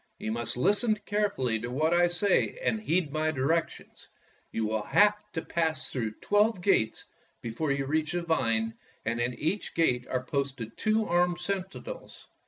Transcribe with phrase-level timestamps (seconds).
[0.17, 4.07] You must listen carefully to what I say and heed my directions.
[4.51, 7.05] You will have to pass through twelve gates
[7.43, 8.73] before you reach the vine,
[9.05, 12.25] and at each gate are posted two armed sentinels.